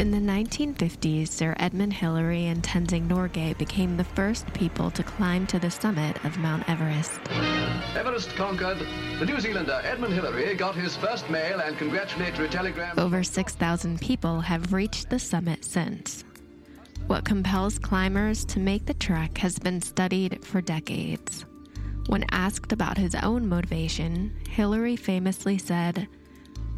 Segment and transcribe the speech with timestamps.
[0.00, 5.46] In the 1950s, Sir Edmund Hillary and Tenzing Norgay became the first people to climb
[5.48, 7.20] to the summit of Mount Everest.
[7.94, 8.78] Everest conquered.
[9.18, 12.98] The New Zealander Edmund Hillary got his first mail and congratulatory telegram.
[12.98, 16.24] Over 6,000 people have reached the summit since.
[17.10, 21.44] What compels climbers to make the trek has been studied for decades.
[22.06, 26.06] When asked about his own motivation, Hillary famously said,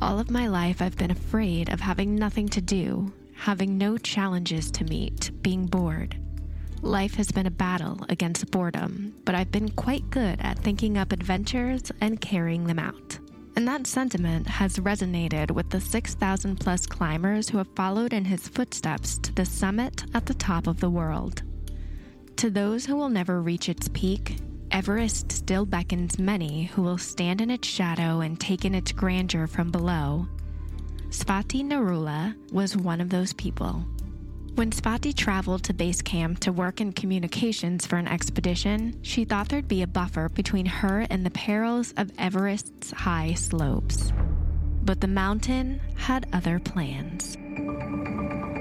[0.01, 4.71] all of my life, I've been afraid of having nothing to do, having no challenges
[4.71, 6.17] to meet, being bored.
[6.81, 11.13] Life has been a battle against boredom, but I've been quite good at thinking up
[11.13, 13.19] adventures and carrying them out.
[13.55, 18.49] And that sentiment has resonated with the 6,000 plus climbers who have followed in his
[18.49, 21.43] footsteps to the summit at the top of the world.
[22.37, 24.37] To those who will never reach its peak,
[24.71, 29.47] Everest still beckons many who will stand in its shadow and take in its grandeur
[29.47, 30.27] from below.
[31.11, 33.85] Svati Narula was one of those people.
[34.55, 39.49] When Svati traveled to base camp to work in communications for an expedition, she thought
[39.49, 44.13] there'd be a buffer between her and the perils of Everest's high slopes.
[44.85, 47.39] But the mountain had other plans.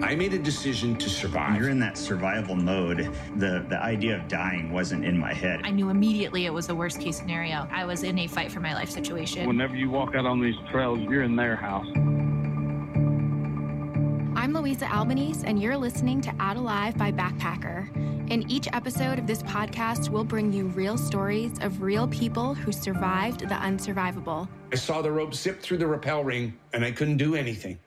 [0.02, 1.59] I made a decision to survive.
[1.59, 3.14] You're in that survival mode.
[3.36, 5.59] The the idea of dying wasn't in my head.
[5.66, 7.67] I knew immediately it was the worst case scenario.
[7.69, 9.45] I was in a fight for my life situation.
[9.45, 11.88] Whenever you walk out on these trails, you're in their house.
[14.52, 17.89] I'm Louisa Albanese, and you're listening to Out Alive by Backpacker.
[18.30, 22.73] In each episode of this podcast, we'll bring you real stories of real people who
[22.73, 24.49] survived the unsurvivable.
[24.73, 27.79] I saw the rope zip through the rappel ring, and I couldn't do anything.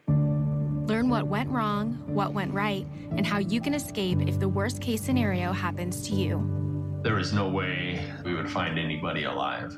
[0.86, 4.80] Learn what went wrong, what went right, and how you can escape if the worst
[4.80, 6.98] case scenario happens to you.
[7.02, 9.76] There is no way we would find anybody alive.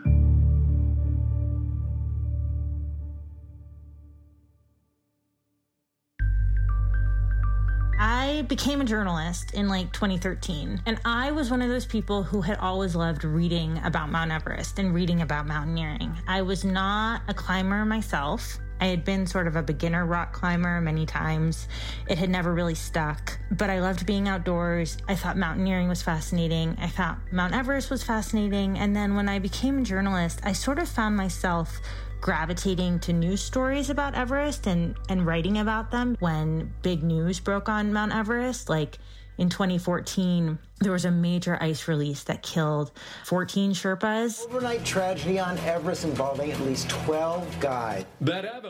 [7.99, 12.43] I became a journalist in like 2013, and I was one of those people who
[12.43, 16.15] had always loved reading about Mount Everest and reading about mountaineering.
[16.29, 18.59] I was not a climber myself.
[18.81, 21.69] I had been sort of a beginner rock climber many times.
[22.07, 24.99] It had never really stuck, but I loved being outdoors.
[25.09, 26.77] I thought mountaineering was fascinating.
[26.79, 28.79] I thought Mount Everest was fascinating.
[28.79, 31.81] And then when I became a journalist, I sort of found myself
[32.21, 37.69] gravitating to news stories about Everest and, and writing about them when big news broke
[37.69, 38.69] on Mount Everest.
[38.69, 38.99] Like
[39.39, 42.91] in 2014, there was a major ice release that killed
[43.25, 44.45] 14 Sherpas.
[44.47, 48.05] Overnight tragedy on Everest involving at least 12 guys.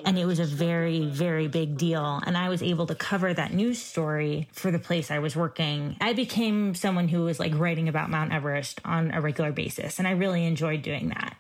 [0.05, 2.21] And it was a very, very big deal.
[2.27, 5.97] And I was able to cover that news story for the place I was working.
[6.01, 9.99] I became someone who was like writing about Mount Everest on a regular basis.
[9.99, 11.37] And I really enjoyed doing that.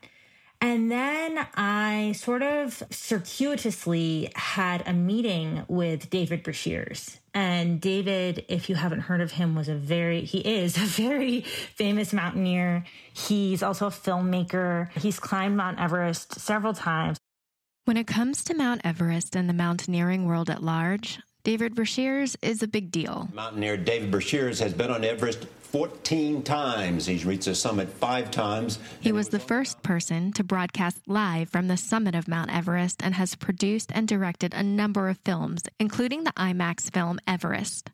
[0.60, 7.18] And then I sort of circuitously had a meeting with David Breashears.
[7.34, 11.42] And David, if you haven't heard of him, was a very, he is a very
[11.42, 12.84] famous mountaineer.
[13.12, 14.90] He's also a filmmaker.
[14.98, 17.18] He's climbed Mount Everest several times.
[17.84, 22.64] When it comes to Mount Everest and the mountaineering world at large, David Breashears is
[22.64, 23.28] a big deal.
[23.32, 27.06] Mountaineer David Breashears has been on Everest 14 times.
[27.06, 28.80] He's reached the summit five times.
[28.98, 33.14] He was the first person to broadcast live from the summit of Mount Everest and
[33.14, 37.90] has produced and directed a number of films, including the IMAX film Everest.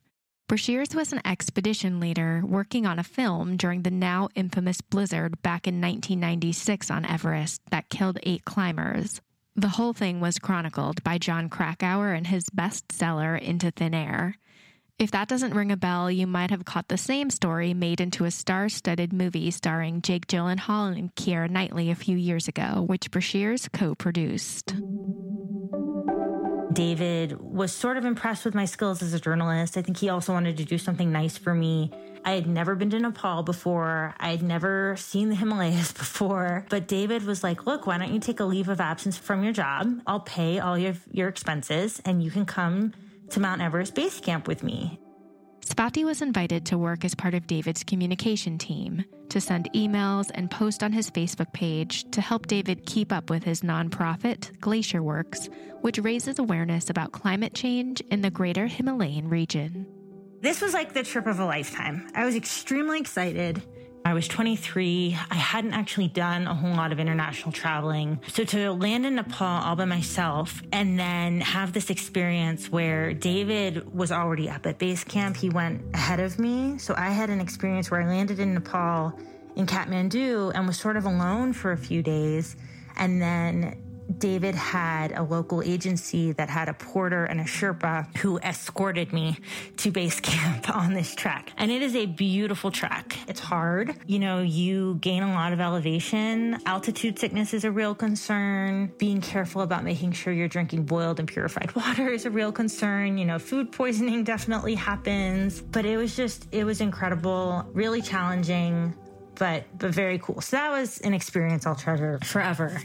[0.49, 5.69] Breashears was an expedition leader working on a film during the now infamous blizzard back
[5.69, 9.21] in 1996 on Everest that killed eight climbers.
[9.55, 14.37] The whole thing was chronicled by Jon Krakauer in his bestseller Into Thin Air.
[14.99, 18.25] If that doesn't ring a bell, you might have caught the same story made into
[18.25, 23.11] a star studded movie starring Jake Gyllenhaal and Keira Knightley a few years ago, which
[23.11, 24.75] Breashears co produced.
[26.73, 29.77] David was sort of impressed with my skills as a journalist.
[29.77, 31.91] I think he also wanted to do something nice for me.
[32.25, 34.15] I had never been to Nepal before.
[34.19, 36.67] I had never seen the Himalayas before.
[36.71, 39.53] But David was like, look, why don't you take a leave of absence from your
[39.53, 40.01] job?
[40.07, 42.93] I'll pay all your, your expenses and you can come
[43.31, 45.02] to Mount Everest Base Camp with me.
[45.73, 50.51] Svati was invited to work as part of David's communication team, to send emails and
[50.51, 55.49] post on his Facebook page to help David keep up with his nonprofit, Glacier Works,
[55.81, 59.87] which raises awareness about climate change in the greater Himalayan region.
[60.43, 62.07] This was like the trip of a lifetime.
[62.15, 63.63] I was extremely excited.
[64.05, 65.17] I was 23.
[65.31, 68.21] I hadn't actually done a whole lot of international traveling.
[68.29, 73.95] So to land in Nepal all by myself and then have this experience where David
[73.95, 76.79] was already up at base camp, he went ahead of me.
[76.79, 79.13] So I had an experience where I landed in Nepal
[79.55, 82.57] in Kathmandu and was sort of alone for a few days.
[82.97, 83.81] And then
[84.19, 89.37] David had a local agency that had a porter and a Sherpa who escorted me
[89.79, 91.53] to base camp on this trek.
[91.57, 93.17] And it is a beautiful trek.
[93.29, 93.95] It's hard.
[94.07, 96.59] You know, you gain a lot of elevation.
[96.67, 98.93] Altitude sickness is a real concern.
[98.99, 103.19] Being careful about making sure you're drinking boiled and purified water is a real concern.
[103.19, 105.61] You know, food poisoning definitely happens.
[105.61, 108.95] But it was just, it was incredible, really challenging,
[109.35, 110.41] but but very cool.
[110.41, 112.81] So that was an experience I'll treasure forever.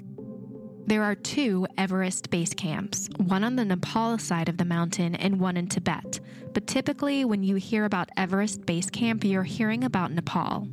[0.87, 5.37] There are two Everest base camps, one on the Nepal side of the mountain and
[5.37, 6.21] one in Tibet.
[6.53, 10.65] But typically, when you hear about Everest Base Camp, you're hearing about Nepal.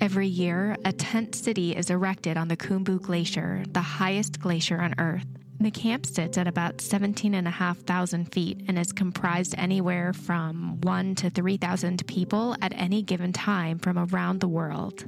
[0.00, 4.96] Every year, a tent city is erected on the Khumbu Glacier, the highest glacier on
[4.98, 5.26] Earth.
[5.60, 12.04] The camp sits at about 17,500 feet and is comprised anywhere from 1 to 3,000
[12.08, 15.04] people at any given time from around the world.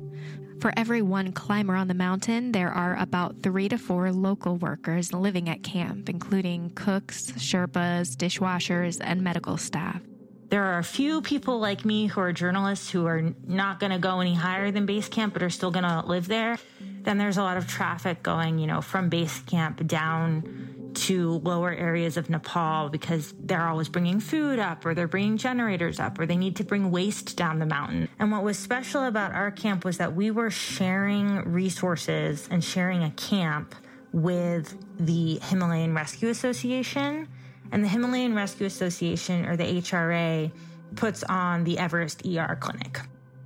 [0.61, 5.15] For every one climber on the mountain, there are about three to four local workers
[5.15, 10.03] living at camp, including cooks, Sherpas, dishwashers, and medical staff.
[10.51, 13.99] There are a few people like me who are journalists who are not going to
[13.99, 16.59] go any higher than base camp, but are still going to live there.
[17.03, 21.73] Then there's a lot of traffic going, you know, from base camp down to lower
[21.73, 26.27] areas of Nepal because they're always bringing food up or they're bringing generators up or
[26.27, 28.09] they need to bring waste down the mountain.
[28.19, 33.03] And what was special about our camp was that we were sharing resources and sharing
[33.03, 33.75] a camp
[34.13, 37.29] with the Himalayan Rescue Association.
[37.73, 40.51] And the Himalayan Rescue Association, or the HRA,
[40.97, 43.01] puts on the Everest ER Clinic.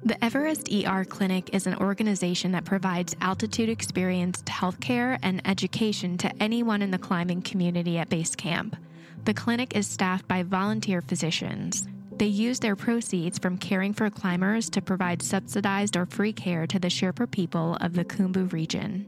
[0.06, 6.42] The Everest ER Clinic is an organization that provides altitude experienced healthcare and education to
[6.42, 8.76] anyone in the climbing community at base camp.
[9.24, 11.88] The clinic is staffed by volunteer physicians.
[12.18, 16.78] They use their proceeds from caring for climbers to provide subsidized or free care to
[16.78, 19.06] the Sherpa people of the Khumbu region.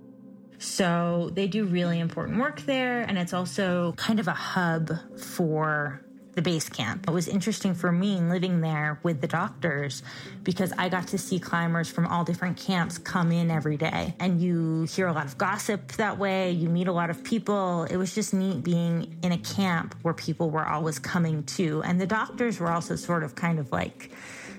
[0.56, 6.05] So they do really important work there, and it's also kind of a hub for
[6.36, 7.08] the base camp.
[7.08, 10.02] It was interesting for me living there with the doctors
[10.44, 14.14] because I got to see climbers from all different camps come in every day.
[14.20, 17.84] And you hear a lot of gossip that way, you meet a lot of people.
[17.84, 21.82] It was just neat being in a camp where people were always coming to.
[21.82, 24.10] And the doctors were also sort of kind of like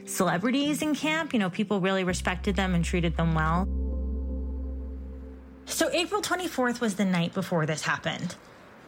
[0.05, 1.31] celebrities in camp.
[1.31, 3.67] You know, people really respected them and treated them well.
[5.65, 8.35] So April 24th was the night before this happened.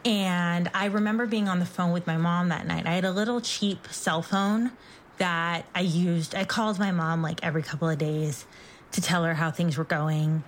[0.04, 2.86] And I remember being on the phone with my mom that night.
[2.86, 4.72] I had a little cheap cell phone
[5.18, 6.34] that I used.
[6.34, 8.46] I called my mom like every couple of days
[8.92, 10.42] to tell her how things were going.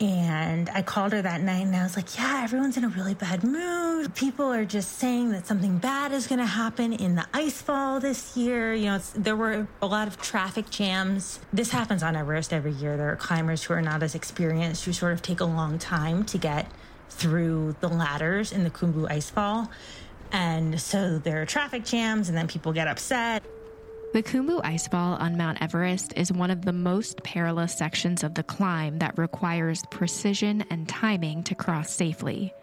[0.00, 3.14] And I called her that night and I was like, Yeah, everyone's in a really
[3.14, 4.14] bad mood.
[4.14, 7.98] People are just saying that something bad is going to happen in the ice fall
[7.98, 8.74] this year.
[8.74, 11.40] You know, there were a lot of traffic jams.
[11.52, 12.96] This happens on Everest every year.
[12.98, 16.24] There are climbers who are not as experienced, who sort of take a long time
[16.24, 16.70] to get
[17.10, 19.68] through the ladders in the Khumbu Icefall.
[20.32, 23.44] And so there are traffic jams, and then people get upset.
[24.12, 28.42] The Khumbu Icefall on Mount Everest is one of the most perilous sections of the
[28.42, 32.54] climb that requires precision and timing to cross safely.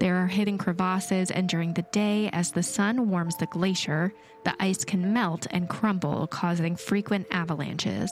[0.00, 4.12] There are hidden crevasses, and during the day, as the sun warms the glacier,
[4.44, 8.10] the ice can melt and crumble, causing frequent avalanches.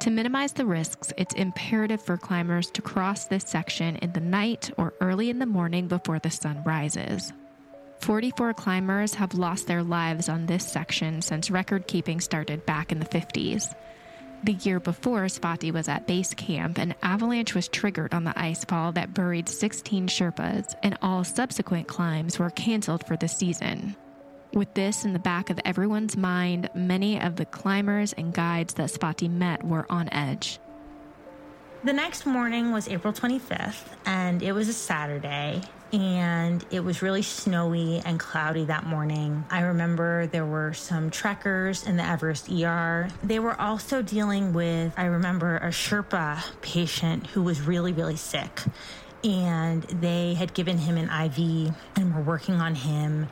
[0.00, 4.70] To minimize the risks, it's imperative for climbers to cross this section in the night
[4.76, 7.32] or early in the morning before the sun rises.
[8.00, 13.00] 44 climbers have lost their lives on this section since record keeping started back in
[13.00, 13.74] the 50s.
[14.44, 18.64] The year before Svati was at base camp, an avalanche was triggered on the ice
[18.64, 23.96] fall that buried 16 Sherpas, and all subsequent climbs were canceled for the season.
[24.54, 28.88] With this in the back of everyone's mind, many of the climbers and guides that
[28.90, 30.58] Svati met were on edge.
[31.84, 35.60] The next morning was April 25th, and it was a Saturday,
[35.92, 39.44] and it was really snowy and cloudy that morning.
[39.50, 43.08] I remember there were some trekkers in the Everest ER.
[43.22, 48.62] They were also dealing with, I remember, a Sherpa patient who was really, really sick,
[49.22, 53.28] and they had given him an IV and were working on him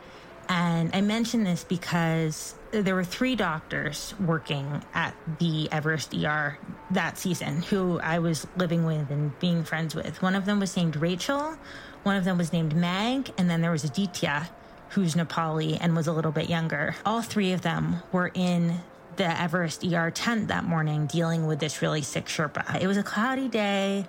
[0.49, 6.57] and I mention this because there were three doctors working at the Everest ER
[6.91, 10.21] that season who I was living with and being friends with.
[10.21, 11.57] One of them was named Rachel,
[12.03, 14.49] one of them was named Meg, and then there was Aditya,
[14.89, 16.95] who's Nepali and was a little bit younger.
[17.05, 18.81] All three of them were in
[19.17, 22.81] the Everest ER tent that morning dealing with this really sick Sherpa.
[22.81, 24.05] It was a cloudy day.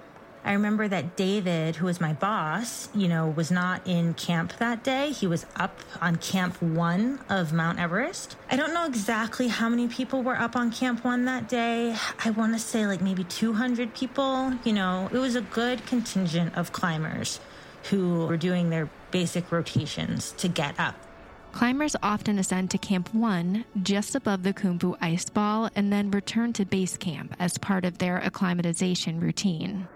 [0.49, 4.83] I remember that David, who was my boss, you know, was not in camp that
[4.83, 5.11] day.
[5.11, 8.35] He was up on Camp One of Mount Everest.
[8.51, 11.95] I don't know exactly how many people were up on Camp One that day.
[12.25, 14.55] I want to say like maybe 200 people.
[14.65, 17.41] You know, it was a good contingent of climbers
[17.91, 20.95] who were doing their basic rotations to get up.
[21.53, 26.65] Climbers often ascend to Camp 1, just above the Khumbu icefall, and then return to
[26.65, 29.89] base camp as part of their acclimatization routine.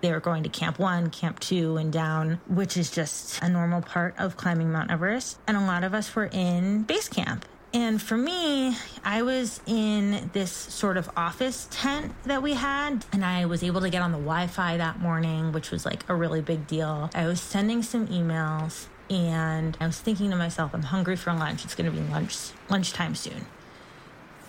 [0.00, 3.82] They were going to Camp 1, Camp 2, and down, which is just a normal
[3.82, 5.38] part of climbing Mount Everest.
[5.46, 7.44] And a lot of us were in base camp.
[7.72, 13.24] And for me, I was in this sort of office tent that we had, and
[13.24, 16.14] I was able to get on the Wi Fi that morning, which was like a
[16.14, 17.10] really big deal.
[17.14, 21.64] I was sending some emails, and I was thinking to myself, I'm hungry for lunch.
[21.64, 22.36] It's going to be lunch
[22.68, 23.46] lunchtime soon.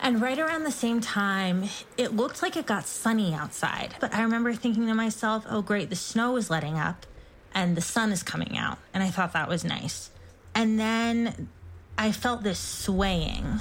[0.04, 1.66] And right around the same time,
[1.96, 3.96] it looked like it got sunny outside.
[4.00, 7.06] But I remember thinking to myself, oh, great, the snow is letting up
[7.54, 8.80] and the sun is coming out.
[8.96, 10.10] And I thought that was nice.
[10.56, 11.50] And then
[12.00, 13.60] I felt this swaying.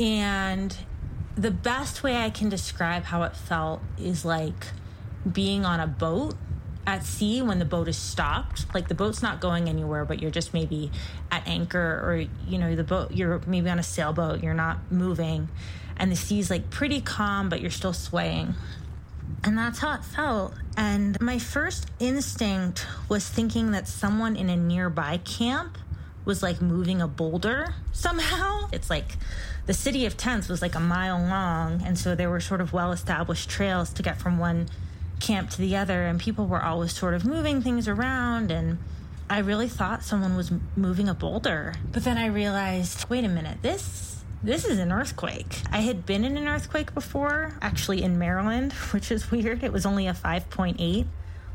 [0.00, 0.76] And
[1.36, 4.66] the best way I can describe how it felt is like
[5.30, 6.34] being on a boat
[6.86, 8.72] at sea when the boat is stopped.
[8.74, 10.90] Like the boat's not going anywhere but you're just maybe
[11.30, 15.48] at anchor or you know the boat you're maybe on a sailboat you're not moving
[15.96, 18.54] and the sea's like pretty calm but you're still swaying.
[19.42, 20.54] And that's how it felt.
[20.76, 25.78] And my first instinct was thinking that someone in a nearby camp
[26.24, 28.68] was like moving a boulder somehow.
[28.72, 29.16] It's like
[29.66, 32.72] the city of tents was like a mile long and so there were sort of
[32.72, 34.68] well established trails to get from one
[35.20, 38.50] camp to the other, and people were always sort of moving things around.
[38.50, 38.78] And
[39.28, 41.74] I really thought someone was moving a boulder.
[41.92, 44.22] But then I realized wait a minute, this.
[44.42, 45.62] This is an earthquake.
[45.72, 49.64] I had been in an earthquake before, actually in Maryland, which is weird.
[49.64, 51.06] It was only a 5.8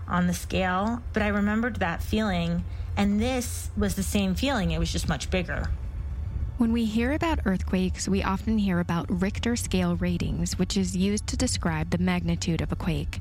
[0.07, 2.65] on the scale, but I remembered that feeling,
[2.97, 4.71] and this was the same feeling.
[4.71, 5.69] It was just much bigger.
[6.57, 11.25] When we hear about earthquakes, we often hear about Richter scale ratings, which is used
[11.27, 13.19] to describe the magnitude of a quake.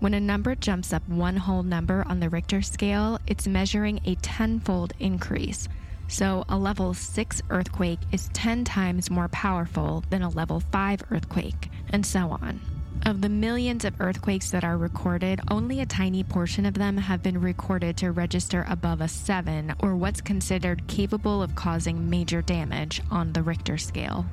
[0.00, 4.14] When a number jumps up one whole number on the Richter scale, it's measuring a
[4.16, 5.68] tenfold increase.
[6.06, 11.68] So, a level 6 earthquake is 10 times more powerful than a level 5 earthquake,
[11.90, 12.60] and so on.
[13.06, 17.20] Of the millions of earthquakes that are recorded, only a tiny portion of them have
[17.20, 23.02] been recorded to register above a 7, or what's considered capable of causing major damage
[23.10, 24.26] on the Richter scale.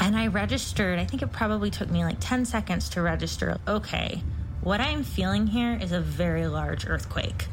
[0.00, 3.58] And I registered, I think it probably took me like 10 seconds to register.
[3.68, 4.22] Okay,
[4.62, 7.46] what I'm feeling here is a very large earthquake.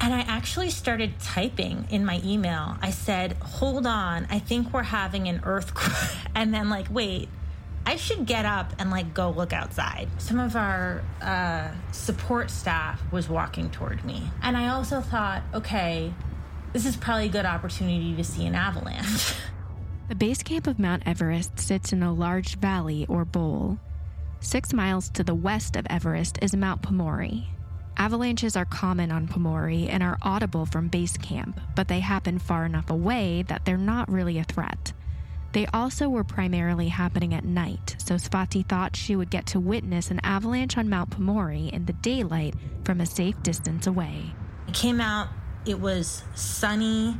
[0.00, 2.76] And I actually started typing in my email.
[2.80, 5.92] I said, Hold on, I think we're having an earthquake.
[6.34, 7.28] And then, like, wait,
[7.84, 10.08] I should get up and like go look outside.
[10.18, 14.22] Some of our uh, support staff was walking toward me.
[14.42, 16.14] And I also thought, okay,
[16.72, 19.34] this is probably a good opportunity to see an avalanche.
[20.08, 23.78] The base camp of Mount Everest sits in a large valley or bowl.
[24.42, 27.44] Six miles to the west of Everest is Mount Pumori.
[27.98, 32.64] Avalanches are common on Pumori and are audible from base camp, but they happen far
[32.64, 34.94] enough away that they're not really a threat.
[35.52, 40.10] They also were primarily happening at night, so Svati thought she would get to witness
[40.10, 44.32] an avalanche on Mount Pumori in the daylight from a safe distance away.
[44.66, 45.28] It came out,
[45.66, 47.14] it was sunny,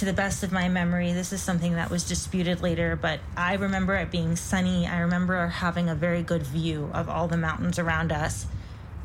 [0.00, 3.54] to the best of my memory, this is something that was disputed later, but I
[3.54, 4.86] remember it being sunny.
[4.86, 8.46] I remember having a very good view of all the mountains around us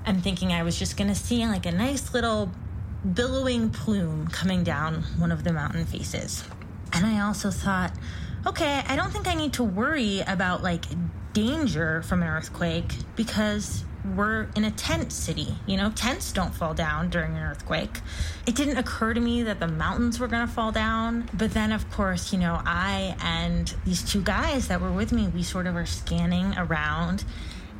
[0.07, 2.51] I'm thinking I was just going to see like a nice little
[3.13, 6.43] billowing plume coming down one of the mountain faces.
[6.93, 7.91] And I also thought,
[8.45, 10.85] okay, I don't think I need to worry about like
[11.33, 13.83] danger from an earthquake because
[14.15, 15.55] we're in a tent city.
[15.65, 18.01] You know, tents don't fall down during an earthquake.
[18.45, 21.29] It didn't occur to me that the mountains were going to fall down.
[21.33, 25.27] But then, of course, you know, I and these two guys that were with me,
[25.27, 27.23] we sort of are scanning around.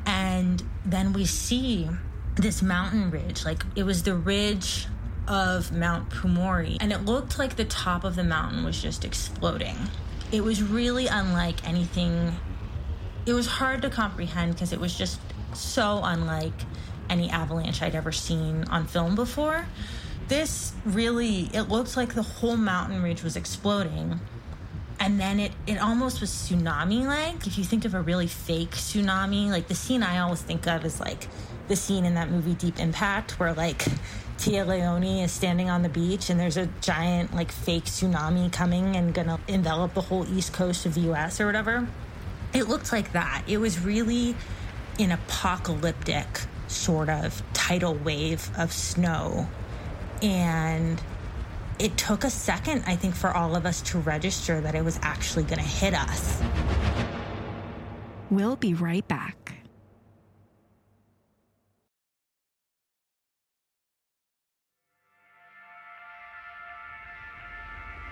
[0.04, 1.88] And then we see
[2.36, 3.44] this mountain ridge.
[3.44, 4.86] Like it was the ridge
[5.26, 6.76] of Mount Pumori.
[6.80, 9.76] And it looked like the top of the mountain was just exploding.
[10.32, 12.36] It was really unlike anything.
[13.26, 15.20] It was hard to comprehend because it was just
[15.56, 16.52] so unlike
[17.08, 19.66] any avalanche I'd ever seen on film before.
[20.28, 24.20] This really, it looked like the whole mountain ridge was exploding.
[24.98, 27.46] And then it, it almost was tsunami like.
[27.46, 30.84] If you think of a really fake tsunami, like the scene I always think of
[30.84, 31.28] is like
[31.68, 33.84] the scene in that movie Deep Impact where like
[34.38, 38.96] Téa Leoni is standing on the beach and there's a giant like fake tsunami coming
[38.96, 41.86] and gonna envelop the whole east coast of the US or whatever.
[42.52, 43.42] It looked like that.
[43.46, 44.34] It was really
[44.98, 46.26] an apocalyptic
[46.68, 49.48] sort of tidal wave of snow.
[50.22, 51.00] And
[51.78, 54.98] it took a second, I think, for all of us to register that it was
[55.02, 56.42] actually going to hit us.
[58.30, 59.36] We'll be right back.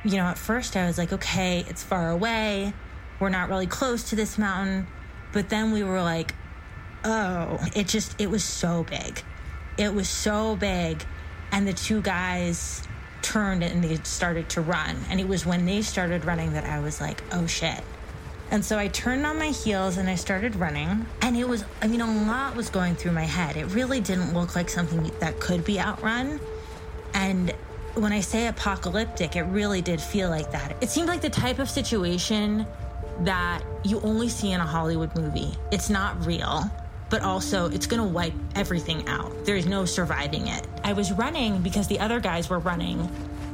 [0.05, 2.75] You know, at first I was like, okay, it's far away.
[3.21, 4.87] We're not really close to this mountain.
[5.33, 6.35] But then we were like,
[7.05, 9.23] oh, it just, it was so big.
[9.79, 11.05] It was so big.
[11.53, 12.83] And the two guys
[13.23, 14.97] turned and they started to run.
[15.11, 17.83] And it was when they started running that I was like, oh shit.
[18.51, 21.07] And so I turned on my heels and I started running.
[21.23, 23.57] And it was, I mean, a lot was going through my head.
[23.57, 26.39] It really didn't look like something that could be outrun.
[27.15, 27.55] And
[27.95, 30.77] when I say apocalyptic, it really did feel like that.
[30.81, 32.67] It seemed like the type of situation
[33.21, 35.55] that you only see in a Hollywood movie.
[35.71, 36.65] It's not real,
[37.15, 39.33] but also it's gonna wipe everything out.
[39.45, 40.67] There's no surviving it.
[40.83, 43.09] I was running because the other guys were running.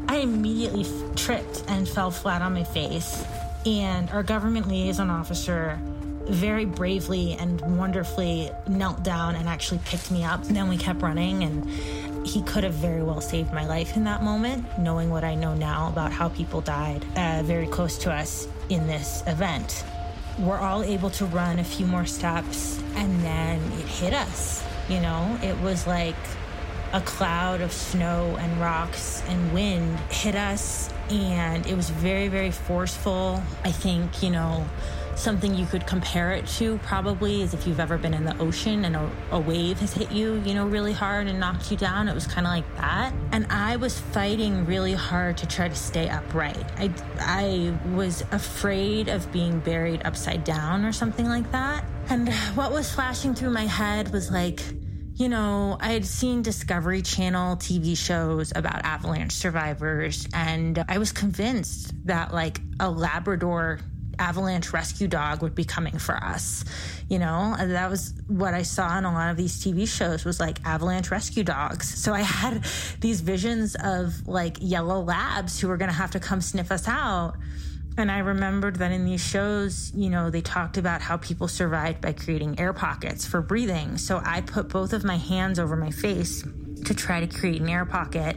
[0.08, 3.22] I immediately f- tripped and fell flat on my face.
[3.66, 5.78] And our government liaison officer
[6.24, 10.42] very bravely and wonderfully knelt down and actually picked me up.
[10.46, 14.04] And then we kept running and he could have very well saved my life in
[14.04, 18.10] that moment, knowing what I know now about how people died uh, very close to
[18.10, 19.84] us in this event.
[20.38, 24.64] We're all able to run a few more steps, and then it hit us.
[24.88, 26.16] You know, it was like
[26.92, 32.50] a cloud of snow and rocks and wind hit us, and it was very, very
[32.50, 33.42] forceful.
[33.64, 34.66] I think, you know,
[35.20, 38.84] something you could compare it to probably is if you've ever been in the ocean
[38.84, 42.08] and a, a wave has hit you, you know, really hard and knocked you down.
[42.08, 43.12] It was kind of like that.
[43.32, 46.64] And I was fighting really hard to try to stay upright.
[46.76, 51.84] I, I was afraid of being buried upside down or something like that.
[52.08, 54.60] And what was flashing through my head was like,
[55.14, 61.12] you know, I had seen Discovery Channel TV shows about avalanche survivors, and I was
[61.12, 63.80] convinced that like a Labrador
[64.20, 66.64] avalanche rescue dog would be coming for us
[67.10, 67.54] you know?
[67.58, 70.64] And that was what i saw in a lot of these tv shows was like
[70.64, 71.92] avalanche rescue dogs.
[72.02, 72.64] So i had
[73.00, 76.88] these visions of like yellow labs who were going to have to come sniff us
[76.88, 77.34] out.
[77.98, 82.00] And I remembered that in these shows, you know, they talked about how people survived
[82.00, 83.98] by creating air pockets for breathing.
[83.98, 86.44] So I put both of my hands over my face
[86.84, 88.36] to try to create an air pocket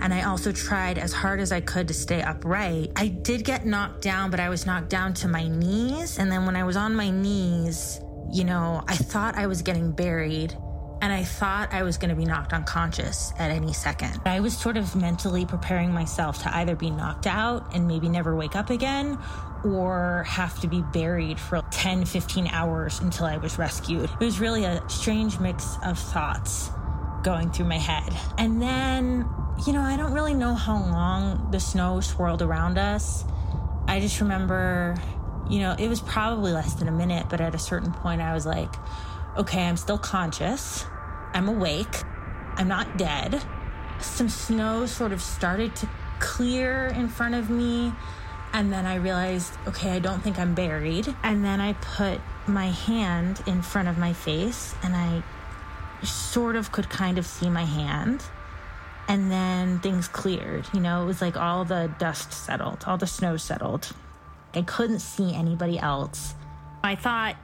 [0.00, 2.92] and I also tried as hard as I could to stay upright.
[2.96, 6.18] I did get knocked down, but I was knocked down to my knees.
[6.18, 8.00] And then when I was on my knees,
[8.32, 10.56] you know, I thought I was getting buried
[11.02, 14.20] and I thought I was going to be knocked unconscious at any second.
[14.26, 18.36] I was sort of mentally preparing myself to either be knocked out and maybe never
[18.36, 19.18] wake up again
[19.64, 24.10] or have to be buried for 10, 15 hours until I was rescued.
[24.20, 26.70] It was really a strange mix of thoughts
[27.22, 28.16] going through my head.
[28.38, 29.28] And then
[29.66, 33.24] you know, I don't really know how long the snow swirled around us.
[33.86, 34.96] I just remember,
[35.50, 38.32] you know, it was probably less than a minute, but at a certain point, I
[38.32, 38.72] was like,
[39.36, 40.86] okay, I'm still conscious.
[41.34, 41.94] I'm awake.
[42.54, 43.42] I'm not dead.
[44.00, 45.88] Some snow sort of started to
[46.20, 47.92] clear in front of me.
[48.52, 51.14] And then I realized, okay, I don't think I'm buried.
[51.22, 55.22] And then I put my hand in front of my face and I
[56.02, 58.22] sort of could kind of see my hand
[59.08, 60.66] and then things cleared.
[60.72, 63.90] You know, it was like all the dust settled, all the snow settled.
[64.54, 66.34] I couldn't see anybody else.
[66.84, 67.36] I thought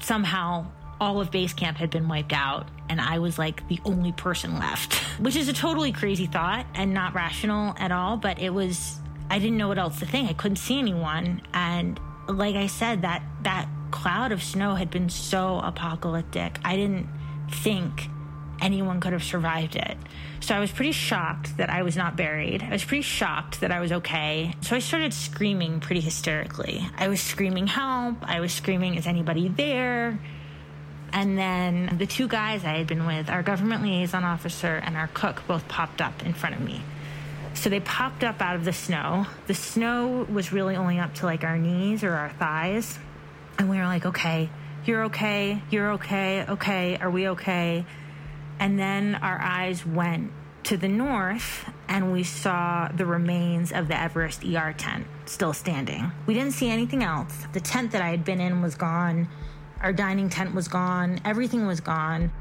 [0.00, 0.66] somehow
[1.00, 4.58] all of base camp had been wiped out and I was like the only person
[4.58, 8.16] left, which is a totally crazy thought and not rational at all.
[8.16, 8.98] But it was,
[9.30, 10.28] I didn't know what else to think.
[10.28, 11.42] I couldn't see anyone.
[11.54, 11.98] And
[12.28, 16.58] like I said, that, that cloud of snow had been so apocalyptic.
[16.64, 17.08] I didn't
[17.62, 18.08] think
[18.60, 19.96] anyone could have survived it.
[20.40, 22.62] So I was pretty shocked that I was not buried.
[22.62, 24.54] I was pretty shocked that I was okay.
[24.60, 26.86] So I started screaming pretty hysterically.
[26.96, 28.16] I was screaming, help.
[28.22, 30.18] I was screaming, is anybody there?
[31.12, 35.08] And then the two guys I had been with, our government liaison officer and our
[35.08, 36.82] cook, both popped up in front of me.
[37.54, 39.26] So they popped up out of the snow.
[39.46, 42.98] The snow was really only up to like our knees or our thighs.
[43.58, 44.50] And we were like, okay,
[44.86, 47.86] you're okay, you're okay, okay, are we okay?
[48.58, 50.30] And then our eyes went
[50.64, 56.10] to the north and we saw the remains of the Everest ER tent still standing.
[56.26, 57.46] We didn't see anything else.
[57.52, 59.28] The tent that I had been in was gone.
[59.80, 61.20] Our dining tent was gone.
[61.24, 62.32] Everything was gone.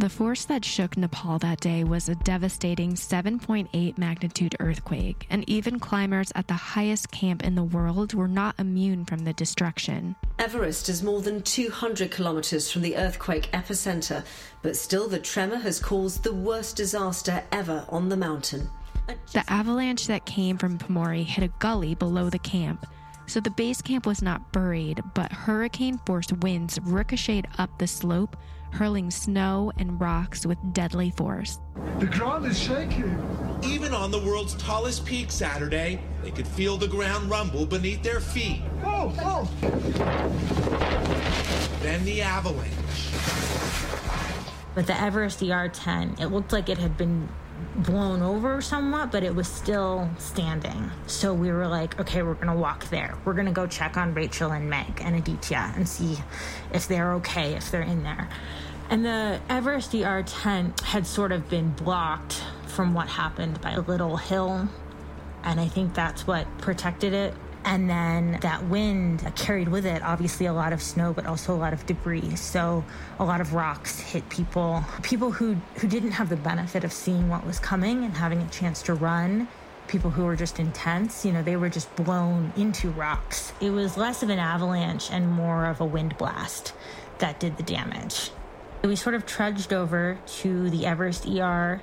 [0.00, 5.78] The force that shook Nepal that day was a devastating 7.8 magnitude earthquake, and even
[5.78, 10.16] climbers at the highest camp in the world were not immune from the destruction.
[10.38, 14.24] Everest is more than 200 kilometers from the earthquake epicenter,
[14.62, 18.70] but still the tremor has caused the worst disaster ever on the mountain.
[19.34, 22.86] The avalanche that came from Pumori hit a gully below the camp,
[23.26, 28.38] so the base camp was not buried, but hurricane force winds ricocheted up the slope
[28.72, 31.58] hurling snow and rocks with deadly force.
[31.98, 33.18] The ground is shaking.
[33.62, 38.20] Even on the world's tallest peak Saturday, they could feel the ground rumble beneath their
[38.20, 38.62] feet.
[38.84, 39.50] Oh, oh.
[41.82, 42.72] Then the avalanche.
[44.74, 47.28] But the Everest ER10, it looked like it had been
[47.76, 50.90] blown over somewhat, but it was still standing.
[51.06, 53.16] So we were like, okay, we're gonna walk there.
[53.24, 56.18] We're gonna go check on Rachel and Meg and Aditya and see
[56.72, 58.28] if they're okay, if they're in there.
[58.88, 63.80] And the Everest ER tent had sort of been blocked from what happened by a
[63.80, 64.68] little hill.
[65.44, 70.46] And I think that's what protected it and then that wind carried with it, obviously,
[70.46, 72.36] a lot of snow, but also a lot of debris.
[72.36, 72.84] So
[73.18, 74.84] a lot of rocks hit people.
[75.02, 78.48] People who, who didn't have the benefit of seeing what was coming and having a
[78.48, 79.46] chance to run.
[79.88, 83.52] People who were just intense, you know, they were just blown into rocks.
[83.60, 86.72] It was less of an avalanche and more of a wind blast
[87.18, 88.30] that did the damage.
[88.82, 91.82] We sort of trudged over to the Everest ER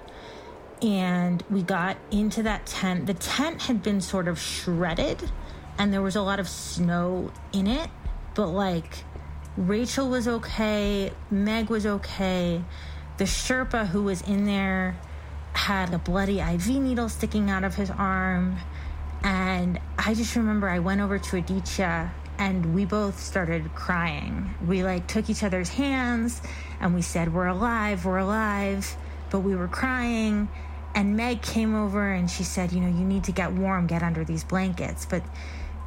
[0.82, 3.08] and we got into that tent.
[3.08, 5.30] The tent had been sort of shredded
[5.78, 7.90] and there was a lot of snow in it,
[8.36, 9.04] but like
[9.56, 12.64] Rachel was okay, Meg was okay.
[13.18, 14.98] The Sherpa who was in there
[15.54, 18.58] had a bloody IV needle sticking out of his arm.
[19.24, 24.54] And I just remember I went over to Aditya and we both started crying.
[24.66, 26.42] We like took each other's hands
[26.80, 28.96] and we said, We're alive, we're alive.
[29.32, 30.48] But we were crying.
[30.94, 34.04] And Meg came over and she said, You know, you need to get warm, get
[34.04, 35.06] under these blankets.
[35.06, 35.24] But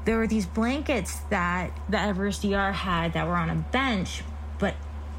[0.04, 4.22] there were these blankets that the Everest ER had that were on a bench,
[4.58, 4.74] but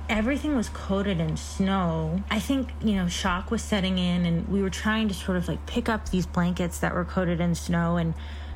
[0.10, 2.24] everything was coated in snow.
[2.30, 5.48] I think, you know, shock was setting in and we were trying to sort of
[5.48, 8.14] like pick up these blankets that were coated in snow and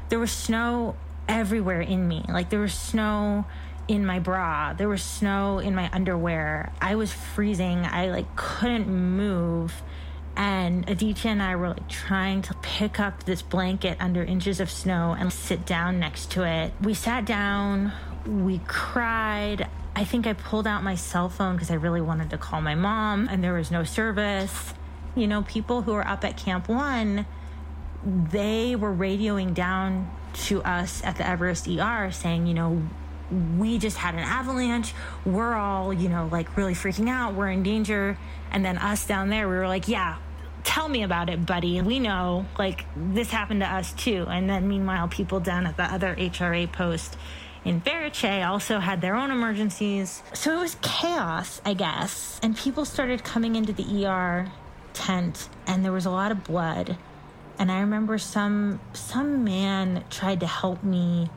[0.09, 0.95] there was snow
[1.27, 2.23] everywhere in me.
[2.27, 3.45] Like there was snow
[3.87, 6.73] in my bra, there was snow in my underwear.
[6.81, 7.85] I was freezing.
[7.85, 9.81] I like couldn't move.
[10.37, 14.69] And Aditya and I were like trying to pick up this blanket under inches of
[14.69, 16.73] snow and sit down next to it.
[16.81, 17.93] We sat down,
[18.25, 19.67] we cried.
[19.95, 22.75] I think I pulled out my cell phone because I really wanted to call my
[22.75, 24.73] mom, and there was no service.
[25.15, 27.25] You know, people who were up at Camp One,
[28.05, 32.83] they were radioing down to us at the Everest ER saying, you know,
[33.57, 34.93] we just had an avalanche.
[35.25, 37.33] We're all, you know, like really freaking out.
[37.33, 38.17] We're in danger.
[38.51, 40.17] And then us down there, we were like, yeah,
[40.65, 41.79] tell me about it, buddy.
[41.81, 44.25] We know, like, this happened to us too.
[44.27, 47.15] And then meanwhile, people down at the other HRA post
[47.63, 50.21] in Pheriche also had their own emergencies.
[50.33, 52.39] So it was chaos, I guess.
[52.43, 54.51] And people started coming into the ER
[54.93, 56.97] tent, and there was a lot of blood.
[57.57, 61.29] And I remember some some man tried to help me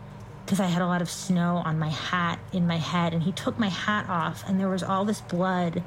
[0.45, 3.33] because I had a lot of snow on my hat in my head, and he
[3.33, 5.83] took my hat off, and there was all this blood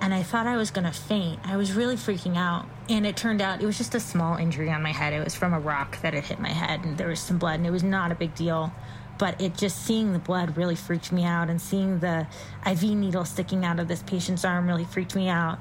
[0.00, 1.40] and I thought I was going to faint.
[1.44, 2.66] I was really freaking out.
[2.88, 5.12] And it turned out it was just a small injury on my head.
[5.12, 7.56] It was from a rock that had hit my head, and there was some blood,
[7.56, 8.72] and it was not a big deal.
[9.18, 12.26] But it just seeing the blood really freaked me out, and seeing the
[12.66, 15.58] IV needle sticking out of this patient's arm really freaked me out.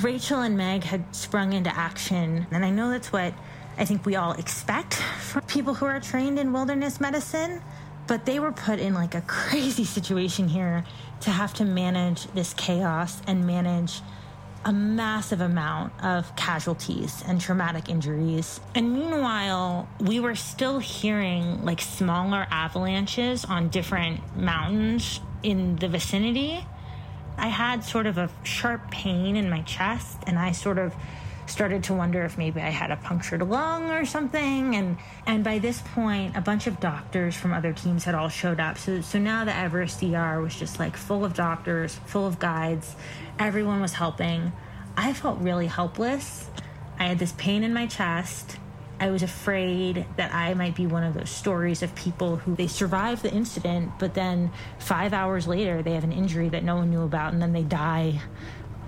[0.00, 3.34] Rachel and Meg had sprung into action, and I know that's what
[3.76, 7.62] I think we all expect from people who are trained in wilderness medicine
[8.10, 10.84] but they were put in like a crazy situation here
[11.20, 14.00] to have to manage this chaos and manage
[14.64, 18.60] a massive amount of casualties and traumatic injuries.
[18.74, 26.66] And meanwhile, we were still hearing like smaller avalanches on different mountains in the vicinity.
[27.38, 30.94] I had sort of a sharp pain in my chest, and I sort of
[31.50, 34.74] started to wonder if maybe I had a punctured lung or something.
[34.76, 38.60] And and by this point, a bunch of doctors from other teams had all showed
[38.60, 38.78] up.
[38.78, 42.94] So so now the Everest ER was just like full of doctors, full of guides.
[43.38, 44.52] Everyone was helping.
[44.96, 46.48] I felt really helpless.
[46.98, 48.56] I had this pain in my chest.
[49.00, 52.66] I was afraid that I might be one of those stories of people who they
[52.66, 56.90] survive the incident, but then five hours later they have an injury that no one
[56.90, 58.20] knew about and then they die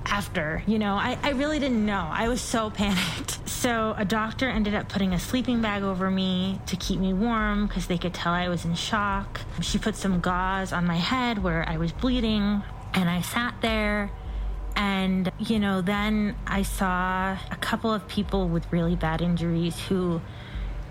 [0.07, 0.63] after.
[0.67, 2.09] You know, I, I really didn't know.
[2.11, 3.39] I was so panicked.
[3.63, 7.69] So a doctor ended up putting a sleeping bag over me to keep me warm
[7.69, 9.41] because they could tell I was in shock.
[9.61, 14.11] She put some gauze on my head where I was bleeding, and I sat there
[14.77, 20.21] And, you know, then I saw a couple of people with really bad injuries who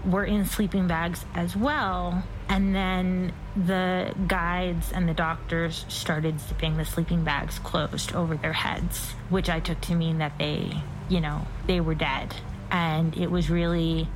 [0.06, 2.24] were in sleeping bags as well.
[2.52, 8.52] And then the guides and the doctors started zipping the sleeping bags closed over their
[8.52, 12.36] heads, which I took to mean that they, you know, they were dead.
[12.70, 14.10] And it was really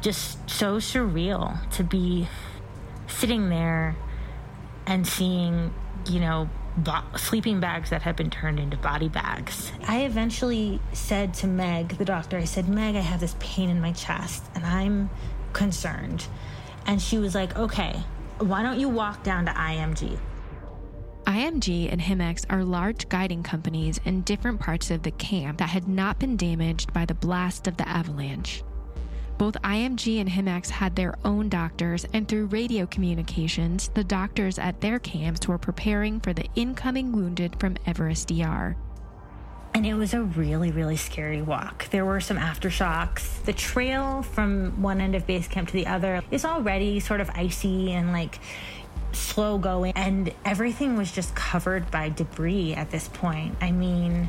[0.00, 2.26] just so surreal to be
[3.06, 3.96] sitting there
[4.86, 5.70] and seeing,
[6.08, 9.72] you know, bo- sleeping bags that had been turned into body bags.
[9.86, 13.82] I eventually said to Meg, the doctor, I said, Meg, I have this pain in
[13.82, 15.10] my chest and I'm
[15.52, 16.28] concerned.
[16.86, 18.00] And she was like, okay,
[18.38, 20.18] why don't you walk down to IMG?
[21.26, 25.88] IMG and Himex are large guiding companies in different parts of the camp that had
[25.88, 28.62] not been damaged by the blast of the avalanche.
[29.38, 34.80] Both IMG and Himex had their own doctors, and through radio communications, the doctors at
[34.80, 38.76] their camps were preparing for the incoming wounded from Everest DR.
[39.74, 41.90] And it was a really, really scary walk.
[41.90, 43.42] There were some aftershocks.
[43.42, 47.28] The trail from one end of base camp to the other is already sort of
[47.30, 48.38] icy and like
[49.10, 53.56] slow going, and everything was just covered by debris at this point.
[53.60, 54.28] I mean,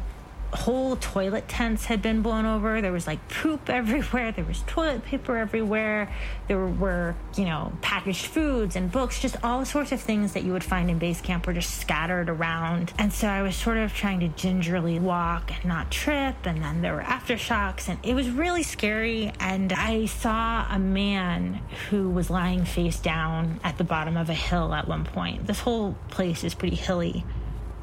[0.53, 2.81] whole toilet tents had been blown over.
[2.81, 4.31] There was like poop everywhere.
[4.31, 6.13] There was toilet paper everywhere.
[6.47, 10.51] There were, you know, packaged foods and books, just all sorts of things that you
[10.53, 12.93] would find in base camp were just scattered around.
[12.97, 16.35] And so I was sort of trying to gingerly walk and not trip.
[16.45, 19.31] And then there were aftershocks, and it was really scary.
[19.39, 24.33] And I saw a man who was lying face down at the bottom of a
[24.33, 25.47] hill at one point.
[25.47, 27.25] This whole place is pretty hilly.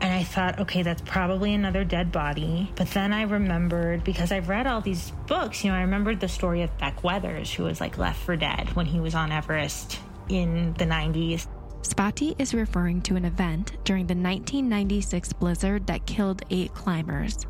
[0.03, 2.73] And I thought, okay, that's probably another dead body.
[2.75, 6.29] But then I remembered, because I've read all these books, you know, I remembered the
[6.29, 10.01] story of Beck Weathers, who was like left for dead when he was on Everest
[10.29, 11.47] in the 90s.
[11.83, 17.47] Svati is referring to an event during the 1996 blizzard that killed eight climbers.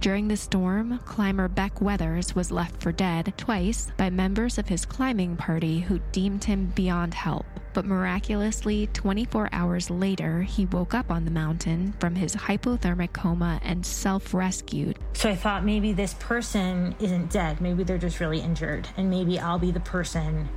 [0.00, 4.86] During the storm, climber Beck Weathers was left for dead twice by members of his
[4.86, 7.44] climbing party who deemed him beyond help.
[7.74, 13.60] But miraculously, 24 hours later, he woke up on the mountain from his hypothermic coma
[13.62, 14.98] and self rescued.
[15.12, 17.60] So I thought maybe this person isn't dead.
[17.60, 18.88] Maybe they're just really injured.
[18.96, 20.48] And maybe I'll be the person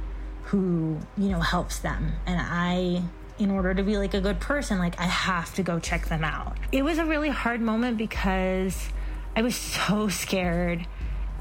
[0.43, 2.13] who, you know, helps them.
[2.25, 3.03] And I
[3.39, 6.23] in order to be like a good person, like I have to go check them
[6.23, 6.56] out.
[6.71, 8.89] It was a really hard moment because
[9.35, 10.85] I was so scared.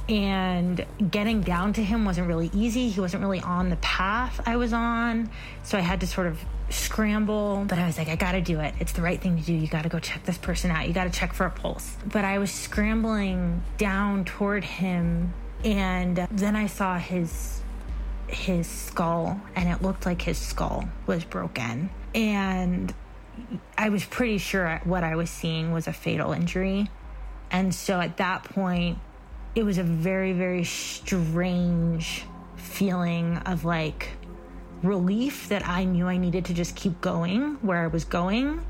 [0.09, 2.89] And getting down to him wasn't really easy.
[2.89, 5.31] He wasn't really on the path I was on.
[5.63, 7.65] So I had to sort of scramble.
[7.69, 8.75] But I was like, I gotta do it.
[8.81, 9.55] It's the right thing to do.
[9.55, 10.89] You gotta go check this person out.
[10.89, 11.97] You gotta check for a pulse.
[12.05, 15.33] But I was scrambling down toward him.
[15.65, 17.63] And then I saw his
[18.33, 22.95] his skull and it looked like his skull was broken and
[23.77, 26.89] i was pretty sure what i was seeing was a fatal injury
[27.53, 28.99] and so at that point,
[29.55, 32.25] it was a very, very strange
[32.57, 34.09] feeling of like
[34.83, 38.65] relief that I knew I needed to just keep going where I was going.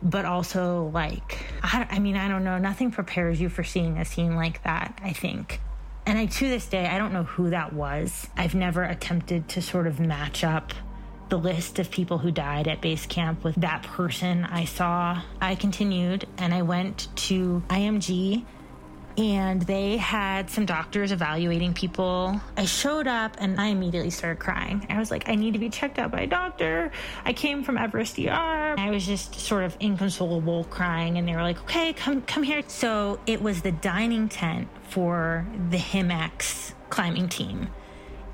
[0.00, 4.04] But also, like, I, I mean, I don't know, nothing prepares you for seeing a
[4.04, 5.60] scene like that, I think.
[6.06, 8.28] And I, to this day, I don't know who that was.
[8.36, 10.72] I've never attempted to sort of match up
[11.28, 15.22] the list of people who died at base camp with that person I saw.
[15.40, 18.44] I continued and I went to IMG
[19.18, 22.40] and they had some doctors evaluating people.
[22.56, 24.86] I showed up and I immediately started crying.
[24.88, 26.92] I was like, I need to be checked out by a doctor.
[27.24, 28.30] I came from Everest DR.
[28.78, 32.62] I was just sort of inconsolable crying and they were like, okay, come come here.
[32.68, 37.68] So it was the dining tent for the Himex climbing team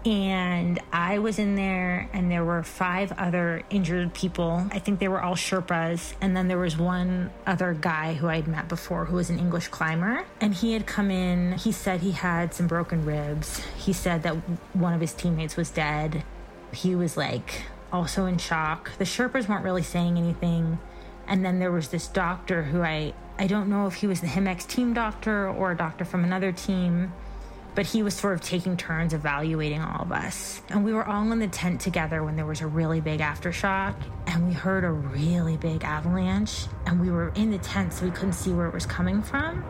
[0.05, 4.67] and I was in there, and there were five other injured people.
[4.71, 6.13] I think they were all Sherpas.
[6.21, 9.69] And then there was one other guy who I'd met before who was an English
[9.69, 10.25] climber.
[10.43, 13.63] And he had come in, he said he had some broken ribs.
[13.77, 14.35] He said that
[14.75, 16.23] one of his teammates was dead.
[16.73, 18.91] He was like also in shock.
[18.99, 20.79] The Sherpas weren't really saying anything.
[21.27, 24.27] And then there was this doctor who I, I don't know if he was the
[24.27, 27.15] Himex team doctor or a doctor from another team
[27.75, 30.63] but he was sort of taking turns evaluating all of us.
[30.69, 33.95] And we were all in the tent together when there was a really big aftershock,
[34.27, 38.11] and we heard a really big avalanche, and we were in the tent so we
[38.11, 39.65] couldn't see where it was coming from.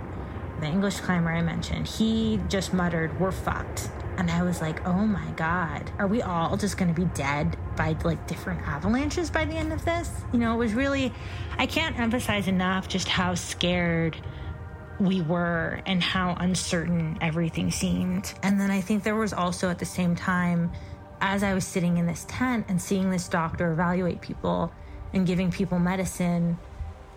[0.61, 3.90] The English climber I mentioned, he just muttered, We're fucked.
[4.17, 7.97] And I was like, oh my God, are we all just gonna be dead by
[8.05, 10.09] like different avalanches by the end of this?
[10.33, 11.12] You know, it was really,
[11.59, 14.17] I can't emphasize enough just how scared
[15.01, 18.33] we were and how uncertain everything seemed.
[18.43, 20.73] And then I think there was also at the same time,
[21.21, 24.73] as I was sitting in this tent and seeing this doctor evaluate people
[25.13, 26.59] and giving people medicine,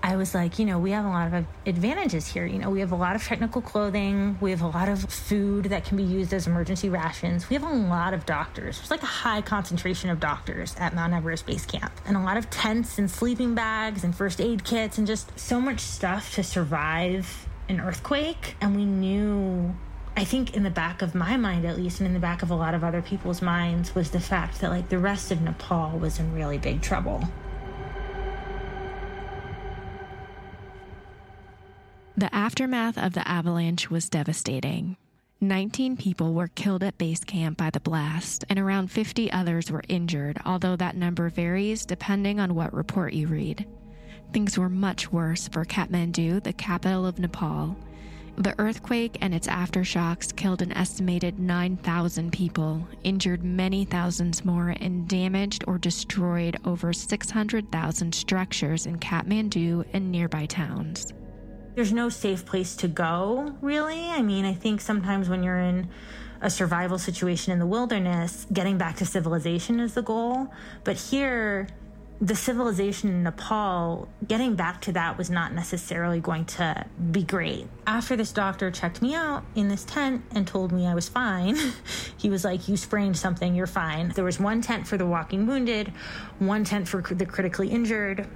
[0.04, 2.46] I was like, you know, we have a lot of advantages here.
[2.46, 5.66] You know, we have a lot of technical clothing, we have a lot of food
[5.66, 8.78] that can be used as emergency rations, we have a lot of doctors.
[8.78, 12.38] There's like a high concentration of doctors at Mount Everest Base Camp, and a lot
[12.38, 16.44] of tents and sleeping bags and first aid kits, and just so much stuff to
[16.44, 18.56] survive an earthquake.
[18.62, 19.76] And we knew
[20.18, 22.50] I think in the back of my mind, at least, and in the back of
[22.50, 26.00] a lot of other people's minds, was the fact that like the rest of Nepal
[26.00, 27.24] was in really big trouble.
[32.18, 34.98] The aftermath of the avalanche was devastating.
[35.40, 39.84] 19 people were killed at base camp by the blast, and around 50 others were
[39.88, 43.68] injured, although that number varies depending on what report you read.
[44.34, 47.76] Things were much worse for Kathmandu, the capital of Nepal.
[48.38, 55.08] The earthquake and its aftershocks killed an estimated 9,000 people, injured many thousands more, and
[55.08, 61.14] damaged or destroyed over 600,000 structures in Kathmandu and nearby towns.
[61.74, 64.06] There's no safe place to go, really.
[64.06, 65.90] I mean, I think sometimes when you're in
[66.42, 70.54] a survival situation in the wilderness, getting back to civilization is the goal.
[70.84, 71.68] But here,
[72.20, 77.68] the civilization in Nepal, getting back to that was not necessarily going to be great.
[77.86, 81.58] After this doctor checked me out in this tent and told me I was fine,
[82.18, 84.10] he was like, You sprained something, you're fine.
[84.10, 85.94] There was one tent for the walking wounded,
[86.40, 88.28] one tent for the critically injured.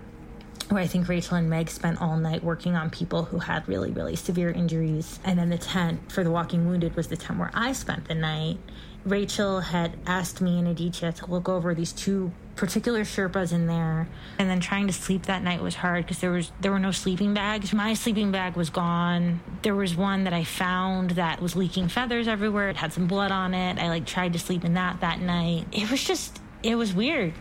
[0.69, 3.91] Where I think Rachel and Meg spent all night working on people who had really,
[3.91, 5.19] really severe injuries.
[5.25, 8.15] And then the tent for the walking wounded was the tent where I spent the
[8.15, 8.57] night.
[9.03, 14.07] Rachel had asked me and Aditya to look over these two particular Sherpas in there.
[14.37, 16.91] And then trying to sleep that night was hard because there was there were no
[16.91, 17.73] sleeping bags.
[17.73, 19.39] My sleeping bag was gone.
[19.63, 22.69] There was one that I found that was leaking feathers everywhere.
[22.69, 23.79] It had some blood on it.
[23.79, 25.65] I like tried to sleep in that that night.
[25.71, 27.33] It was just it was weird.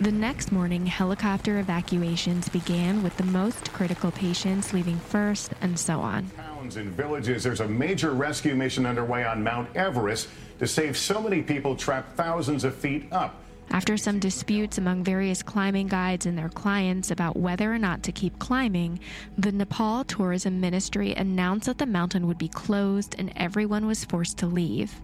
[0.00, 6.00] The next morning, helicopter evacuations began with the most critical patients leaving first and so
[6.00, 6.28] on.
[6.36, 10.28] Towns and villages, there's a major rescue mission underway on Mount Everest
[10.58, 13.40] to save so many people trapped thousands of feet up.
[13.70, 18.12] After some disputes among various climbing guides and their clients about whether or not to
[18.12, 19.00] keep climbing,
[19.36, 24.38] the Nepal Tourism Ministry announced that the mountain would be closed and everyone was forced
[24.38, 25.00] to leave.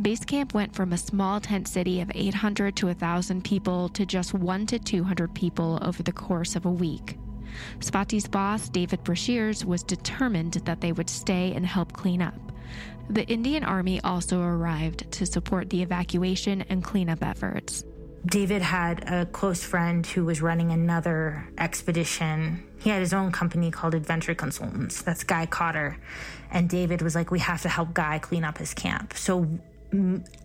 [0.00, 4.32] Base camp went from a small tent city of 800 to 1,000 people to just
[4.32, 7.18] 1 to 200 people over the course of a week.
[7.80, 12.34] Svati's boss, David Breashears, was determined that they would stay and help clean up.
[13.10, 17.84] The Indian Army also arrived to support the evacuation and cleanup efforts.
[18.26, 22.62] David had a close friend who was running another expedition.
[22.78, 25.00] He had his own company called Adventure Consultants.
[25.02, 25.96] That's Guy Cotter.
[26.50, 29.14] And David was like, We have to help Guy clean up his camp.
[29.14, 29.46] So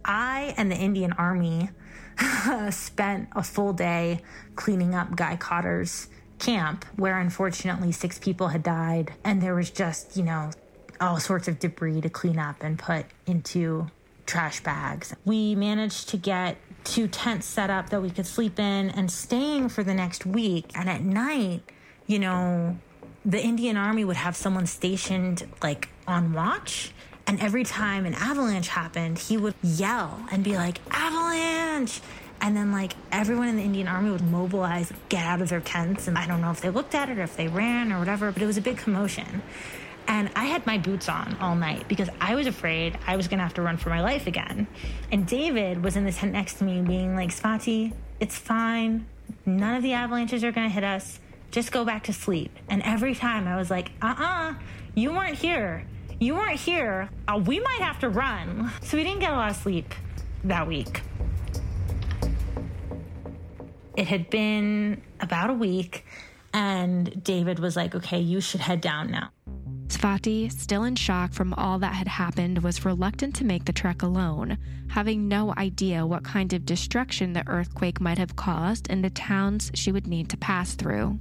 [0.05, 1.69] I and the Indian Army
[2.69, 4.21] spent a full day
[4.55, 6.07] cleaning up Guy Cotter's
[6.39, 9.13] camp, where unfortunately six people had died.
[9.23, 10.51] And there was just, you know,
[10.99, 13.87] all sorts of debris to clean up and put into
[14.25, 15.15] trash bags.
[15.25, 19.69] We managed to get two tents set up that we could sleep in and staying
[19.69, 20.71] for the next week.
[20.75, 21.61] And at night,
[22.07, 22.77] you know,
[23.25, 26.91] the Indian Army would have someone stationed like on watch.
[27.25, 32.01] And every time an avalanche happened, he would yell and be like, Avalanche!
[32.41, 36.09] And then, like, everyone in the Indian Army would mobilize, get out of their tents.
[36.09, 38.33] And I don't know if they looked at it or if they ran or whatever,
[38.33, 39.41] but it was a big commotion.
[40.07, 43.37] And I had my boots on all night because I was afraid I was going
[43.39, 44.67] to have to run for my life again.
[45.11, 49.05] And David was in the tent next to me being like, Svati, it's fine.
[49.45, 51.19] None of the avalanches are going to hit us.
[51.51, 52.51] Just go back to sleep.
[52.69, 54.53] And every time I was like, uh uh-uh, uh,
[54.95, 55.85] you weren't here.
[56.19, 57.09] You weren't here.
[57.27, 58.71] Uh, we might have to run.
[58.81, 59.93] So we didn't get a lot of sleep
[60.43, 61.01] that week.
[63.95, 66.05] It had been about a week,
[66.51, 69.32] and David was like, okay, you should head down now.
[69.93, 74.01] Svati, still in shock from all that had happened, was reluctant to make the trek
[74.01, 74.57] alone,
[74.89, 79.71] having no idea what kind of destruction the earthquake might have caused in the towns
[79.75, 81.19] she would need to pass through.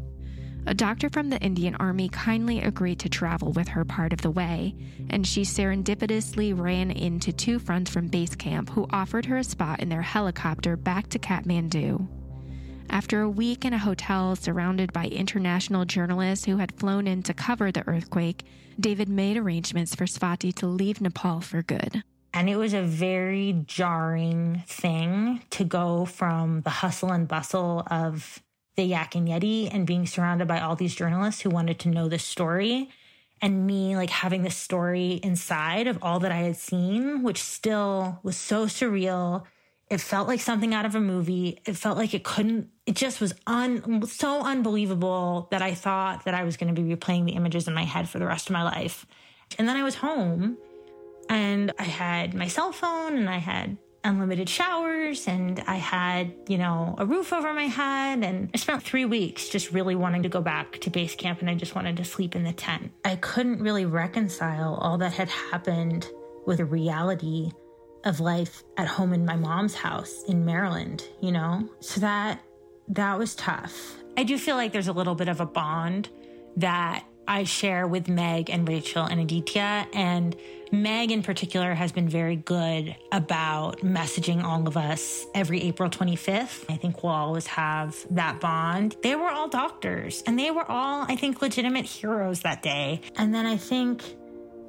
[0.64, 4.30] A doctor from the Indian Army kindly agreed to travel with her part of the
[4.30, 4.74] way,
[5.10, 9.80] and she serendipitously ran into two friends from base camp who offered her a spot
[9.80, 12.08] in their helicopter back to Kathmandu.
[12.90, 17.34] After a week in a hotel surrounded by international journalists who had flown in to
[17.34, 18.44] cover the earthquake,
[18.78, 22.02] David made arrangements for Svati to leave Nepal for good.
[22.34, 28.42] And it was a very jarring thing to go from the hustle and bustle of
[28.76, 32.08] the Yak and Yeti and being surrounded by all these journalists who wanted to know
[32.08, 32.88] the story
[33.42, 38.20] and me like having this story inside of all that I had seen, which still
[38.22, 39.44] was so surreal
[39.92, 41.60] It felt like something out of a movie.
[41.66, 46.32] It felt like it couldn't, it just was un, so unbelievable that I thought that
[46.32, 48.54] I was going to be replaying the images in my head for the rest of
[48.54, 49.04] my life.
[49.58, 50.56] And then I was home
[51.28, 56.56] and I had my cell phone and I had unlimited showers and I had, you
[56.56, 58.24] know, a roof over my head.
[58.24, 61.50] And I spent three weeks just really wanting to go back to base camp and
[61.50, 62.92] I just wanted to sleep in the tent.
[63.04, 66.08] I couldn't really reconcile all that had happened
[66.46, 67.50] with the reality
[68.04, 71.68] of life at home in my mom's house in Maryland, you know?
[71.80, 72.40] So that
[72.88, 73.96] that was tough.
[74.16, 76.08] I do feel like there's a little bit of a bond
[76.56, 79.86] that I share with Meg and Rachel and Aditya.
[79.94, 80.36] And
[80.70, 86.64] Meg, in particular, has been very good about messaging all of us every April 25th.
[86.68, 88.96] I think we'll always have that bond.
[89.02, 93.00] They were all doctors and they were all, I think, legitimate heroes that day.
[93.16, 94.02] And then I think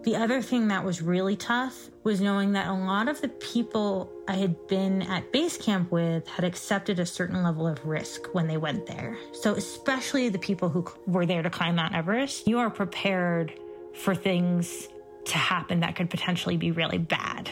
[0.04, 4.12] the other thing that was really tough was knowing that a lot of the people
[4.28, 8.48] I had been at base camp with had accepted a certain level of risk when
[8.48, 9.18] they went there.
[9.32, 13.54] So, especially the people who were there to climb Mount Everest, you are prepared
[13.94, 14.90] for things
[15.26, 17.50] to happen that could potentially be really bad.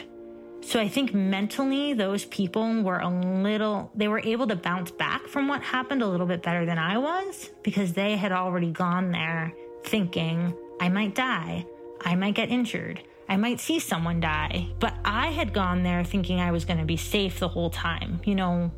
[0.60, 5.26] So, I think mentally, those people were a little, they were able to bounce back
[5.26, 9.10] from what happened a little bit better than I was because they had already gone
[9.10, 11.66] there thinking, I might die.
[12.04, 13.02] I might get injured.
[13.28, 14.68] I might see someone die.
[14.78, 18.20] But I had gone there thinking I was going to be safe the whole time.
[18.24, 18.70] You know,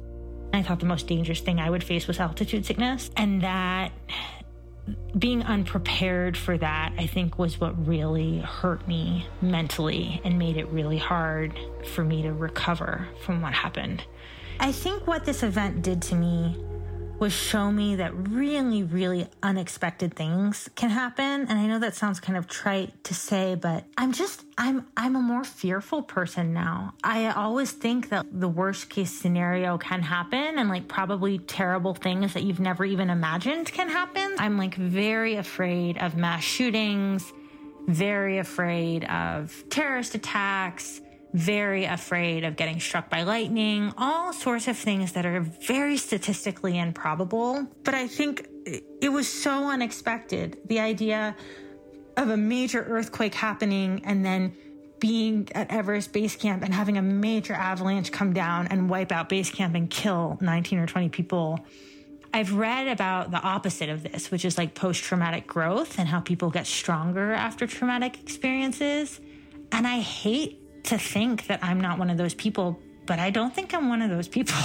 [0.52, 3.10] I thought the most dangerous thing I would face was altitude sickness.
[3.16, 3.92] And that
[5.18, 10.68] being unprepared for that, I think, was what really hurt me mentally and made it
[10.68, 11.58] really hard
[11.94, 14.04] for me to recover from what happened.
[14.60, 16.56] I think what this event did to me
[17.18, 21.46] was show me that really, really unexpected things can happen.
[21.48, 25.16] And I know that sounds kind of trite to say, but I'm just, I'm, I'm
[25.16, 26.94] a more fearful person now.
[27.02, 32.34] I always think that the worst case scenario can happen and like probably terrible things
[32.34, 34.34] that you've never even imagined can happen.
[34.38, 37.32] I'm like very afraid of mass shootings,
[37.86, 41.00] very afraid of terrorist attacks
[41.35, 46.78] very afraid of getting struck by lightning, all sorts of things that are very statistically
[46.78, 47.66] improbable.
[47.82, 50.57] But I think it was so unexpected.
[50.66, 51.37] The idea
[52.16, 54.55] of a major earthquake happening and then
[55.01, 59.28] being at Everest Base Camp and having a major avalanche come down and wipe out
[59.28, 61.59] base camp and kill 19 or 20 people.
[62.32, 66.20] I've read about the opposite of this, which is like post traumatic growth and how
[66.20, 69.20] people get stronger after traumatic experiences.
[69.72, 73.55] And I hate to think that I'm not one of those people, but I don't
[73.55, 74.55] think I'm one of those people.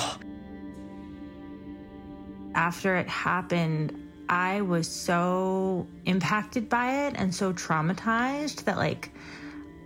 [2.56, 9.12] After it happened, I was so impacted by it and so traumatized that, like,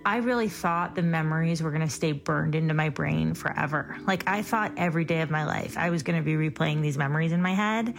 [0.05, 3.95] I really thought the memories were going to stay burned into my brain forever.
[4.05, 6.97] Like, I thought every day of my life I was going to be replaying these
[6.97, 7.93] memories in my head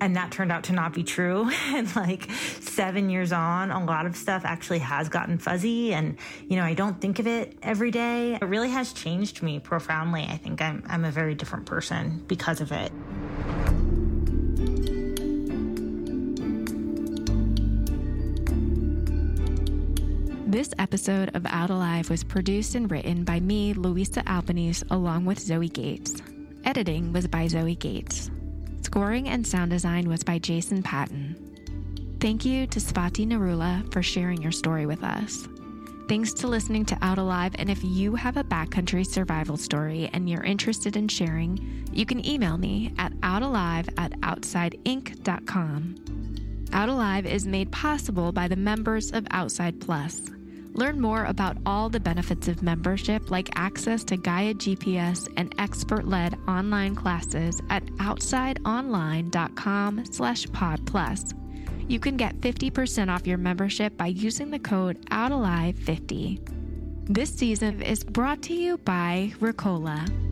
[0.00, 1.50] and that turned out to not be true.
[1.66, 2.30] And like
[2.60, 5.92] 7 years on a lot of stuff actually has gotten fuzzy.
[5.92, 6.16] And
[6.48, 8.34] you know I don't think of it every day.
[8.34, 10.26] It really has changed me profoundly.
[10.28, 12.92] I think I'm I'm a very different person because of it.
[20.48, 25.38] This episode of Out Alive was produced and written by me, Louisa Albanese, along with
[25.38, 26.14] Zoe Gates.
[26.64, 28.30] Editing was by Zoe Gates.
[28.86, 31.34] Scoring and sound design was by Jason Patton.
[32.20, 35.48] Thank you to Svati Narula for sharing your story with us.
[36.08, 40.30] Thanks to listening to Out Alive, and if you have a backcountry survival story and
[40.30, 45.96] you're interested in sharing, you can email me at outalive at outsideinc.com.
[46.72, 50.30] Out Alive is made possible by the members of Outside Plus.
[50.76, 56.36] Learn more about all the benefits of membership, like access to Gaia GPS and expert-led
[56.46, 61.32] online classes at outsideonline.com slash podplus.
[61.88, 67.08] You can get 50% off your membership by using the code OUTALIVE50.
[67.08, 70.25] This season is brought to you by Ricola.